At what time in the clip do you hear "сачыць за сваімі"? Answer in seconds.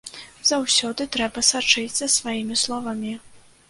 1.51-2.63